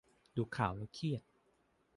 [0.35, 1.21] ดูข่าวแล้วเครียด